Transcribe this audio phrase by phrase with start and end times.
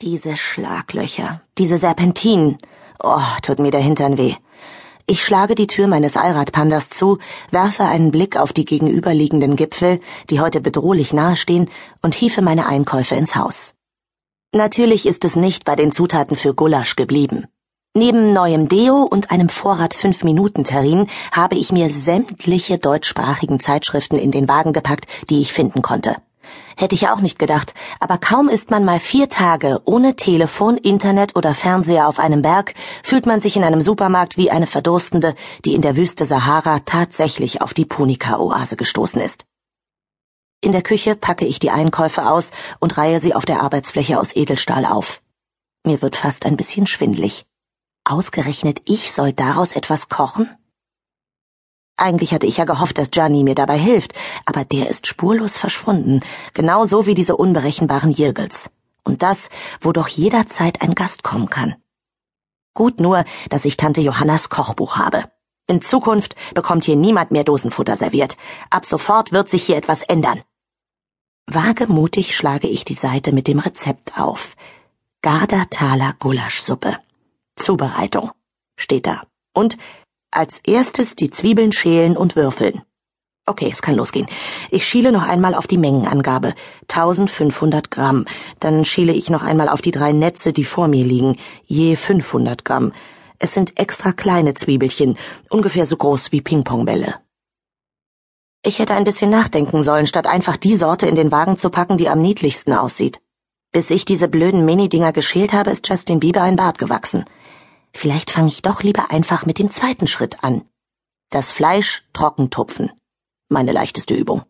[0.00, 2.58] Diese Schlaglöcher, diese Serpentinen.
[3.02, 4.34] Oh, tut mir der Hintern weh.
[5.08, 7.18] Ich schlage die Tür meines Allradpandas zu,
[7.50, 9.98] werfe einen Blick auf die gegenüberliegenden Gipfel,
[10.30, 11.68] die heute bedrohlich nahestehen,
[12.00, 13.74] und hiefe meine Einkäufe ins Haus.
[14.54, 17.48] Natürlich ist es nicht bei den Zutaten für Gulasch geblieben.
[17.92, 24.48] Neben neuem Deo und einem Vorrat 5-Minuten-Terrin habe ich mir sämtliche deutschsprachigen Zeitschriften in den
[24.48, 26.14] Wagen gepackt, die ich finden konnte.
[26.76, 31.36] Hätte ich auch nicht gedacht, aber kaum ist man mal vier Tage ohne Telefon, Internet
[31.36, 35.34] oder Fernseher auf einem Berg, fühlt man sich in einem Supermarkt wie eine Verdurstende,
[35.64, 39.44] die in der Wüste Sahara tatsächlich auf die Punika-Oase gestoßen ist.
[40.60, 44.34] In der Küche packe ich die Einkäufe aus und reihe sie auf der Arbeitsfläche aus
[44.34, 45.20] Edelstahl auf.
[45.84, 47.46] Mir wird fast ein bisschen schwindlig.
[48.04, 50.48] Ausgerechnet ich soll daraus etwas kochen?
[51.98, 54.12] Eigentlich hatte ich ja gehofft, dass Gianni mir dabei hilft,
[54.46, 56.20] aber der ist spurlos verschwunden,
[56.54, 58.70] genauso wie diese unberechenbaren Jirgels.
[59.02, 61.74] Und das, wo doch jederzeit ein Gast kommen kann.
[62.72, 65.24] Gut nur, dass ich Tante Johannas Kochbuch habe.
[65.66, 68.36] In Zukunft bekommt hier niemand mehr Dosenfutter serviert.
[68.70, 70.42] Ab sofort wird sich hier etwas ändern.
[71.46, 74.54] Wagemutig schlage ich die Seite mit dem Rezept auf.
[75.22, 76.96] Gardertaler Gulaschsuppe.
[77.56, 78.30] Zubereitung.
[78.76, 79.24] Steht da.
[79.52, 79.76] Und
[80.30, 82.82] als erstes die Zwiebeln schälen und würfeln.
[83.46, 84.26] Okay, es kann losgehen.
[84.70, 86.54] Ich schiele noch einmal auf die Mengenangabe.
[86.82, 88.26] 1500 Gramm.
[88.60, 91.36] Dann schiele ich noch einmal auf die drei Netze, die vor mir liegen.
[91.64, 92.92] Je 500 Gramm.
[93.38, 95.16] Es sind extra kleine Zwiebelchen,
[95.48, 97.14] ungefähr so groß wie Pingpongbälle.
[98.62, 101.96] Ich hätte ein bisschen nachdenken sollen, statt einfach die Sorte in den Wagen zu packen,
[101.96, 103.20] die am niedlichsten aussieht.
[103.72, 107.24] Bis ich diese blöden Mini-Dinger geschält habe, ist Justin Bieber ein Bart gewachsen.
[107.98, 110.62] Vielleicht fange ich doch lieber einfach mit dem zweiten Schritt an.
[111.30, 112.92] Das Fleisch trocken tupfen.
[113.48, 114.44] Meine leichteste Übung.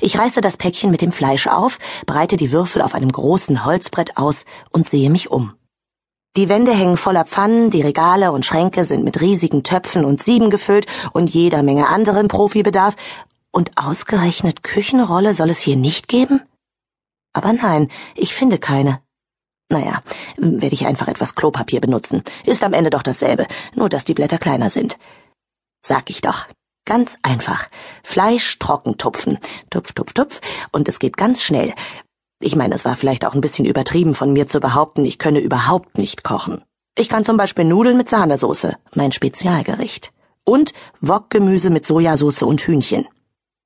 [0.00, 4.16] Ich reiße das Päckchen mit dem Fleisch auf, breite die Würfel auf einem großen Holzbrett
[4.16, 5.54] aus und sehe mich um.
[6.36, 10.50] Die Wände hängen voller Pfannen, die Regale und Schränke sind mit riesigen Töpfen und Sieben
[10.50, 12.96] gefüllt und jeder Menge anderen Profibedarf,
[13.52, 16.42] und ausgerechnet Küchenrolle soll es hier nicht geben?
[17.32, 19.00] Aber nein, ich finde keine.
[19.70, 20.02] Naja,
[20.38, 22.22] werde ich einfach etwas Klopapier benutzen.
[22.44, 24.98] Ist am Ende doch dasselbe, nur dass die Blätter kleiner sind.
[25.84, 26.46] Sag ich doch.
[26.86, 27.66] Ganz einfach.
[28.02, 29.38] Fleisch trocken tupfen.
[29.68, 30.40] Tupf, tupf, tupf.
[30.72, 31.74] Und es geht ganz schnell.
[32.40, 35.40] Ich meine, es war vielleicht auch ein bisschen übertrieben von mir zu behaupten, ich könne
[35.40, 36.62] überhaupt nicht kochen.
[36.96, 40.12] Ich kann zum Beispiel Nudeln mit Sahnesoße, mein Spezialgericht.
[40.44, 43.06] Und Wokgemüse mit Sojasauce und Hühnchen.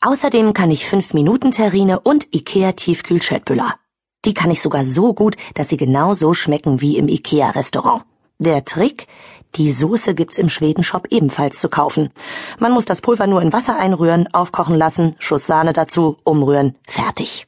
[0.00, 3.74] Außerdem kann ich 5-Minuten-Terrine und Ikea-Tiefkühl-Chatbüller.
[4.24, 8.04] Die kann ich sogar so gut, dass sie genau so schmecken wie im Ikea-Restaurant.
[8.38, 9.06] Der Trick?
[9.54, 12.10] Die Soße gibt's im Schwedenshop ebenfalls zu kaufen.
[12.58, 17.46] Man muss das Pulver nur in Wasser einrühren, aufkochen lassen, Schuss Sahne dazu, umrühren, fertig.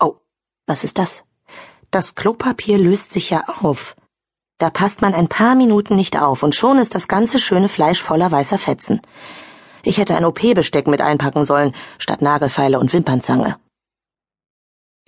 [0.00, 0.16] Oh,
[0.66, 1.24] was ist das?
[1.90, 3.94] Das Klopapier löst sich ja auf.
[4.58, 8.02] Da passt man ein paar Minuten nicht auf und schon ist das ganze schöne Fleisch
[8.02, 9.00] voller weißer Fetzen.
[9.82, 13.56] Ich hätte ein OP-Besteck mit einpacken sollen, statt Nagelfeile und Wimpernzange.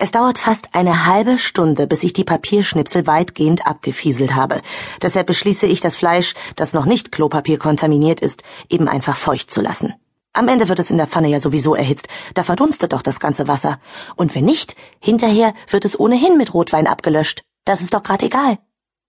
[0.01, 4.61] Es dauert fast eine halbe Stunde, bis ich die Papierschnipsel weitgehend abgefieselt habe.
[5.01, 9.59] Deshalb beschließe ich, das Fleisch, das noch nicht Klopapier kontaminiert ist, eben einfach feucht zu
[9.59, 9.93] lassen.
[10.31, 13.49] Am Ende wird es in der Pfanne ja sowieso erhitzt, da verdunstet doch das ganze
[13.49, 13.77] Wasser.
[14.15, 17.43] Und wenn nicht, hinterher wird es ohnehin mit Rotwein abgelöscht.
[17.65, 18.57] Das ist doch grad egal.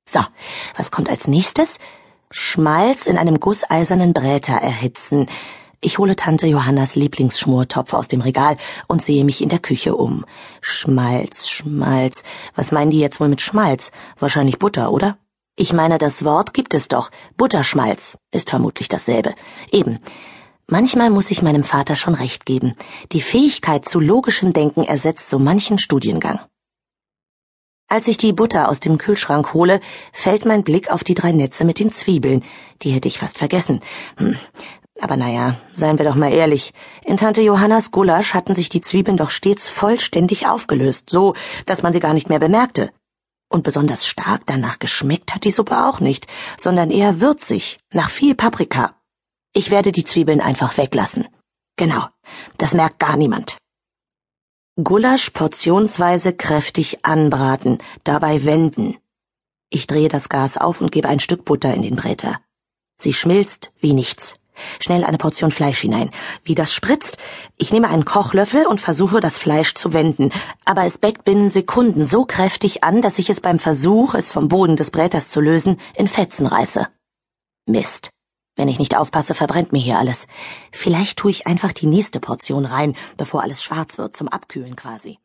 [0.05, 0.19] So,
[0.77, 1.79] was kommt als nächstes?
[2.33, 5.29] Schmalz in einem gusseisernen Bräter erhitzen.
[5.83, 10.27] Ich hole Tante Johannas Lieblingsschmortopf aus dem Regal und sehe mich in der Küche um.
[10.61, 12.23] Schmalz, Schmalz.
[12.55, 13.91] Was meinen die jetzt wohl mit Schmalz?
[14.19, 15.17] Wahrscheinlich Butter, oder?
[15.57, 17.11] Ich meine, das Wort gibt es doch.
[17.39, 19.35] Butterschmalz ist vermutlich dasselbe.
[19.73, 20.01] Eben.
[20.67, 22.75] Manchmal muss ich meinem Vater schon recht geben.
[23.13, 26.41] Die Fähigkeit zu logischem Denken ersetzt so manchen Studiengang.
[27.89, 29.81] Als ich die Butter aus dem Kühlschrank hole,
[30.13, 32.45] fällt mein Blick auf die drei Netze mit den Zwiebeln.
[32.83, 33.81] Die hätte ich fast vergessen.
[34.17, 34.37] Hm,
[35.01, 36.73] aber naja, seien wir doch mal ehrlich,
[37.05, 41.35] in Tante Johannas Gulasch hatten sich die Zwiebeln doch stets vollständig aufgelöst, so,
[41.67, 42.91] dass man sie gar nicht mehr bemerkte.
[43.49, 46.27] Und besonders stark danach geschmeckt hat die Suppe auch nicht,
[46.57, 48.95] sondern eher würzig, nach viel Paprika.
[49.53, 51.27] Ich werde die Zwiebeln einfach weglassen.
[51.77, 52.07] Genau,
[52.59, 53.59] das merkt gar niemand.
[54.83, 58.97] Gulasch portionsweise kräftig anbraten, dabei wenden.
[59.69, 62.41] Ich drehe das Gas auf und gebe ein Stück Butter in den Bräter.
[62.99, 64.40] Sie schmilzt wie nichts.
[64.81, 66.11] Schnell eine Portion Fleisch hinein.
[66.45, 67.19] Wie das spritzt?
[67.57, 70.31] Ich nehme einen Kochlöffel und versuche, das Fleisch zu wenden.
[70.65, 74.49] Aber es beckt binnen Sekunden so kräftig an, dass ich es beim Versuch, es vom
[74.49, 76.89] Boden des Bräters zu lösen, in Fetzen reiße.
[77.67, 78.11] Mist.
[78.57, 80.27] Wenn ich nicht aufpasse, verbrennt mir hier alles.
[80.73, 85.19] Vielleicht tue ich einfach die nächste Portion rein, bevor alles schwarz wird, zum Abkühlen quasi.